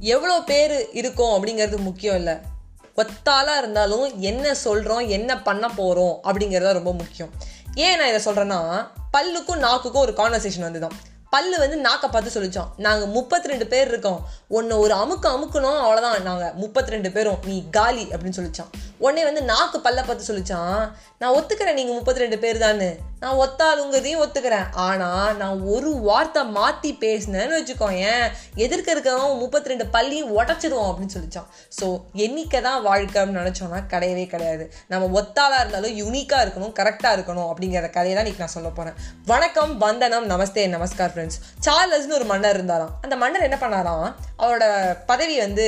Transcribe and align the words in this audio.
எவ்வளோ 0.00 0.40
பேர் 0.40 0.92
இருக்கோம் 0.92 1.32
அப்படிங்கிறது 1.34 1.76
முக்கியம் 1.76 2.16
இல்லை. 2.16 2.34
ஒத்தாலாக 2.96 3.58
இருந்தாலும் 3.58 4.20
என்ன 4.20 4.54
சொல்கிறோம் 4.54 5.08
என்ன 5.08 5.42
பண்ண 5.42 5.68
போகிறோம் 5.68 6.20
அப்படிங்கிறது 6.24 6.72
ரொம்ப 6.72 6.92
முக்கியம். 6.92 7.30
ஏன் 7.74 7.98
நான் 7.98 8.14
இதை 8.14 8.34
சொல்கிறேன்னா 8.34 8.88
பல்லுக்கும் 9.16 9.64
நாக்குக்கும் 9.66 9.96
ஒரு 9.96 10.12
கான்வர்சேஷன் 10.12 10.62
வந்துதான். 10.62 10.96
பல்லு 11.30 11.58
வந்து 11.58 11.76
நாக்கை 11.76 12.10
பார்த்து 12.10 12.42
சொல்லிச்சோம் 12.42 12.68
நாங்கள் 12.76 13.08
முப்பத்தி 13.08 13.48
ரெண்டு 13.48 13.66
பேர் 13.66 13.88
இருக்கோம். 13.88 14.28
ஒன்று 14.48 14.78
ஒரு 14.78 14.94
அமுக்கு 14.94 15.24
அமுக்கணும் 15.24 15.80
அவ்வளோதான் 15.82 16.22
நாங்கள் 16.22 16.52
முப்பத்தி 16.52 16.90
ரெண்டு 16.90 17.10
பேரும் 17.10 17.38
நீ 17.44 17.64
காலி 17.70 18.04
அப்படின்னு 18.04 18.36
சொல்லிச்சான். 18.36 18.89
உடனே 19.04 19.22
வந்து 19.28 19.42
நாக்கு 19.50 19.78
பல்ல 19.84 20.00
பார்த்து 20.06 20.28
சொல்லிச்சான். 20.30 20.80
நான் 21.20 21.36
ஒத்துக்கிறேன் 21.36 21.78
நீங்கள் 21.78 21.96
முப்பத்தி 21.98 22.22
ரெண்டு 22.22 22.38
பேர் 22.42 22.64
தான் 22.64 22.82
நான் 23.22 23.38
ஒத்தாளுங்கிறதையும் 23.44 24.22
ஒத்துக்கிறேன். 24.24 24.68
ஆனால் 24.84 25.36
நான் 25.40 25.62
ஒரு 25.72 25.90
வார்த்தை 26.06 26.42
மாற்றி 26.58 26.90
பேசினேன்னு 27.02 27.56
வச்சுக்கோ 27.58 27.88
ஏன் 28.10 28.26
எதிர்க்க 28.64 28.94
இருக்கவன் 28.94 29.40
முப்பத்தி 29.42 29.72
ரெண்டு 29.72 29.86
பள்ளியும் 29.94 30.32
உடச்சிடுவோம் 30.38 30.88
அப்படின்னு 30.90 31.14
சொல்லிச்சான். 31.16 31.48
ஸோ 31.78 31.86
எண்ணிக்கை 32.24 32.60
தான் 32.68 32.78
வாழ்க்கை 32.88 33.18
அப்படின்னு 33.20 33.42
நினச்சோன்னா 33.42 33.80
கிடையவே 33.92 34.24
கிடையாது. 34.34 34.66
நம்ம 34.92 35.08
ஒத்தாளாக 35.20 35.62
இருந்தாலும் 35.62 35.96
யூனிக்காக 36.02 36.44
இருக்கணும் 36.46 36.74
கரெக்டாக 36.80 37.16
இருக்கணும் 37.18 37.48
அப்படிங்கிற 37.52 37.90
கதையை 37.96 38.14
தான் 38.14 38.24
இன்னைக்கு 38.24 38.44
நான் 38.44 38.56
சொல்ல 38.56 38.70
போகிறேன் 38.78 38.98
வணக்கம் 39.32 39.74
வந்தனம் 39.86 40.28
நமஸ்தே 40.34 40.66
நமஸ்கார் 40.76 41.14
ஃப்ரெண்ட்ஸ் 41.14 41.40
சார்லஸ்னு 41.66 42.18
ஒரு 42.20 42.28
மன்னர் 42.32 42.58
இருந்தாராம். 42.58 42.94
அந்த 43.06 43.16
மன்னர் 43.24 43.48
என்ன 43.48 43.58
பண்ணாராம்? 43.64 44.06
அவரோட 44.42 44.64
பதவி 45.12 45.36
வந்து 45.46 45.66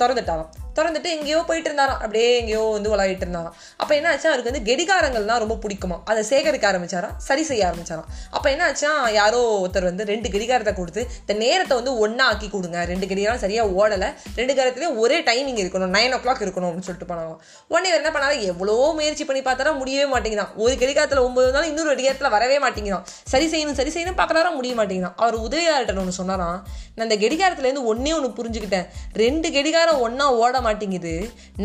திறந்துட்டாராம். 0.00 0.50
திறந்துட்டு 0.78 1.10
எங்கேயோ 1.16 1.40
போயிட்டு 1.48 1.68
இருந்தாராம் 1.70 2.00
அப்படியே 2.04 2.28
எங்கேயோ 2.40 2.62
வந்து 2.76 2.92
உலாவிட்டு 2.94 3.24
இருந்தாராம் 3.26 3.54
அப்போ 3.82 3.92
என்ன 3.98 4.08
ஆச்சா 4.14 4.28
அவருக்கு 4.32 4.50
வந்து 4.50 4.64
கெடிகாரங்கள்லாம் 4.70 5.42
ரொம்ப 5.44 5.56
பிடிக்குமா? 5.64 5.96
அதை 6.10 6.22
சேகரிக்க 6.30 6.64
ஆரம்பிச்சாராம் 6.70 7.14
சரி 7.28 7.44
செய்ய 7.50 7.62
ஆரம்பிச்சாராம். 7.68 8.08
அப்போ 8.36 8.48
என்ன 8.54 8.64
ஆச்சா 8.70 8.90
யாரோ 9.18 9.40
ஒருத்தர் 9.62 9.88
வந்து 9.90 10.04
ரெண்டு 10.12 10.28
கெடிகாரத்தை 10.34 10.72
கொடுத்து 10.80 11.02
இந்த 11.22 11.34
நேரத்தை 11.44 11.74
வந்து 11.80 11.92
ஒன்றா 12.04 12.24
ஆக்கி 12.32 12.48
கொடுங்க. 12.54 12.78
ரெண்டு 12.92 13.06
கெடிகாரம் 13.10 13.42
சரியாக 13.44 13.74
ஓடலை. 13.78 14.08
ரெண்டு 14.38 14.52
காரத்துலேயும் 14.58 14.98
ஒரே 15.02 15.18
டைமிங் 15.28 15.60
இருக்கணும். 15.62 15.92
நைன் 15.96 16.14
ஓ 16.16 16.18
கிளாக் 16.24 16.42
இருக்கணும் 16.46 16.68
அப்படின்னு 16.68 16.88
சொல்லிட்டு 16.88 17.10
போனாங்க 17.12 17.34
உடனே 17.72 17.90
என்ன 18.00 18.10
பண்ணாரு? 18.16 18.36
எவ்வளோ 18.52 18.76
முயற்சி 18.98 19.24
பண்ணி 19.30 19.42
பார்த்தாலும் 19.48 19.80
முடியவே 19.82 20.06
மாட்டேங்கிறான் 20.14 20.52
ஒரு 20.64 20.74
கெடிகாரத்தில் 20.82 21.22
ஒம்பது 21.26 21.50
நாள் 21.56 21.68
இன்னொரு 21.70 21.90
கெடிகாரத்தில் 21.92 22.34
வரவே 22.36 22.58
மாட்டேங்கிறான் 22.66 23.04
சரி 23.32 23.48
செய்யணும் 23.54 23.78
சரி 23.80 23.92
செய்யணும் 23.96 24.18
பார்க்குறாரா? 24.20 24.52
முடிய 24.58 24.74
மாட்டேங்கிறான் 24.80 25.16
அவர் 25.24 25.36
உதவியாளர்கிட்ட 25.46 26.04
ஒன்று 26.04 26.18
சொன்னாராம் 26.20 26.58
நான் 26.96 27.06
இந்த 27.08 27.18
கெடிகாரத்துலேருந்து 27.24 27.84
ஒன்றே 27.92 28.12
ஒன்று 28.18 28.30
புரிஞ்சுக்கிட்டேன். 28.38 28.86
ரெண்டு 29.24 29.48
கெடிகாரம் 29.56 30.00
ஒன்றா 30.06 30.26
ஓட 30.42 30.60
மாட்டேங்குது. 30.68 31.14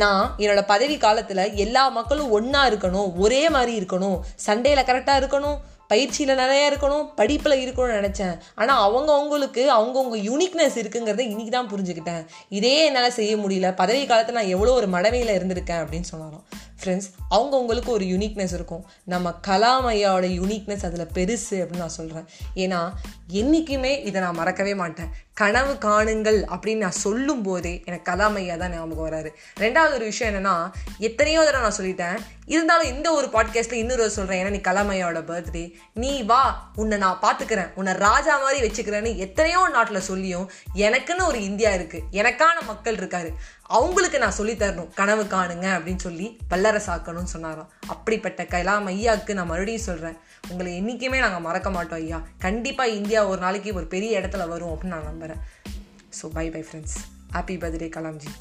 நான் 0.03 0.25
என்னோட 0.43 0.63
பதவி 0.73 0.97
காலத்தில் 1.05 1.45
எல்லா 1.65 1.85
மக்களும் 1.99 2.33
ஒன்றா 2.39 2.63
இருக்கணும் 2.71 3.11
ஒரே 3.25 3.43
மாதிரி 3.57 3.75
இருக்கணும். 3.81 4.17
சண்டேல 4.47 4.81
கரெக்டாக 4.89 5.21
இருக்கணும் 5.21 5.59
பயிற்சியில் 5.91 6.39
நிறையா 6.41 6.65
இருக்கணும் 6.69 7.03
படிப்பில் 7.17 7.61
இருக்கணும்னு 7.63 7.97
நினச்சேன். 7.99 8.35
ஆனால் 8.61 8.83
அவங்க 8.85 9.09
அவங்களுக்கு 9.17 9.63
அவங்கவுங்க 9.77 10.17
யூனிக்னஸ் 10.29 10.77
இருக்குங்கிறத 10.81 11.23
இன்னைக்கு 11.31 11.53
தான் 11.55 11.69
புரிஞ்சுக்கிட்டேன். 11.73 12.23
இதே 12.57 12.75
என்னால் 12.85 13.15
செய்ய 13.17 13.33
முடியல. 13.41 13.69
பதவி 13.81 14.03
காலத்தில் 14.11 14.39
நான் 14.39 14.53
எவ்வளோ 14.55 14.73
ஒரு 14.79 14.87
மடமையில் 14.95 15.35
இருந்திருக்கேன் 15.37 15.81
அப்படின்னு 15.83 16.11
சொன்னாலும். 16.13 16.43
ஃப்ரெண்ட்ஸ் 16.83 17.09
அவங்கவுங்களுக்கு 17.35 17.91
ஒரு 17.97 18.05
யூனிக்னஸ் 18.05 18.53
இருக்கும். 18.53 18.85
நம்ம 19.03 19.33
கலாம் 19.47 19.87
ஐயாவோட 19.93 20.27
யூனிக்னஸ் 20.39 20.85
அதில் 20.85 21.13
பெருசு 21.13 21.57
அப்படின்னு 21.59 21.83
நான் 21.85 21.97
சொல்கிறேன் 21.99 22.27
ஏன்னா 22.55 22.81
என்றைக்குமே 23.27 24.01
இதை 24.03 24.21
நான் 24.21 24.35
மறக்கவே 24.35 24.75
மாட்டேன். 24.75 25.11
கனவு 25.33 25.73
காணுங்கள் 25.73 26.39
அப்படின்னு 26.55 26.83
நான் 26.85 26.99
சொல்லும் 27.05 27.41
போதே 27.41 27.83
எனக்கு 27.85 28.11
கலாம் 28.11 28.35
ஐயா 28.35 28.55
தான் 28.55 28.73
ஞாபகம் 28.73 29.05
வராரு 29.07 29.29
ரெண்டாவது 29.59 29.93
ஒரு 29.93 30.05
விஷயம் 30.05 30.33
என்னென்னா 30.33 30.55
எத்தனையோ 30.99 31.43
தடவை 31.43 31.61
நான் 31.61 31.79
சொல்லிட்டேன் 31.79 32.19
இருந்தாலும் 32.51 32.91
இந்த 32.93 33.07
ஒரு 33.17 33.27
பாட்காஸ்ட்டில் 33.35 33.81
இன்னொரு 33.81 34.05
சொல்கிறேன் 34.15 34.39
ஏன்னா 34.41 34.53
நீ 34.55 34.61
கலாமையோட 34.67 35.19
பர்த்டே 35.29 35.63
நீ 36.01 36.11
வா 36.31 36.41
உன்னை 36.81 36.97
நான் 37.03 37.21
பார்த்துக்கிறேன். 37.25 37.69
உன்னை 37.79 37.93
ராஜா 38.05 38.33
மாதிரி 38.43 38.59
வச்சுக்கிறேன்னு 38.65 39.11
எத்தனையோ 39.25 39.61
நாட்டில் 39.75 40.07
சொல்லியும் 40.09 40.47
எனக்குன்னு 40.85 41.27
ஒரு 41.31 41.41
இந்தியா 41.49 41.71
இருக்குது 41.79 42.05
எனக்கான 42.21 42.57
மக்கள் 42.71 42.99
இருக்காரு. 43.01 43.31
அவங்களுக்கு 43.77 44.17
நான் 44.23 44.37
சொல்லி 44.39 44.53
தரணும். 44.53 44.89
கனவு 44.99 45.23
காணுங்க 45.35 45.67
அப்படின்னு 45.75 46.05
சொல்லி 46.07 46.27
வல்லரசாக்கணும்னு 46.51 47.33
சொன்னாராம். 47.35 47.71
அப்படிப்பட்ட 47.95 48.43
கலாம் 48.53 48.89
ஐயாவுக்கு 48.93 49.37
நான் 49.39 49.51
மறுபடியும் 49.53 49.87
சொல்கிறேன் 49.89 50.17
உங்களை 50.51 50.71
என்றைக்குமே 50.79 51.19
நாங்கள் 51.25 51.45
மறக்க 51.49 51.69
மாட்டோம் 51.69 52.01
ஐயா. 52.03 52.21
கண்டிப்பாக 52.47 52.97
இந்தியா 52.99 53.21
ஒரு 53.33 53.41
நாளைக்கு 53.45 53.77
ஒரு 53.81 53.87
பெரிய 53.95 54.21
இடத்துல 54.21 54.47
வரும் 54.53 54.73
அப்படின்னு 54.73 54.95
நான் 54.97 55.11
நம்புகிறேன் 55.11 55.43
so 56.21 56.27
bye 56.39 56.47
bye 56.55 56.63
friends 56.69 56.97
happy 57.37 57.57
birthday 57.63 57.89
Kalamji. 57.99 58.33